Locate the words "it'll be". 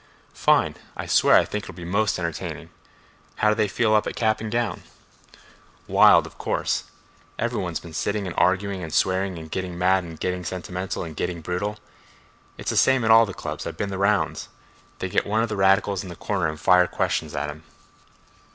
1.65-1.85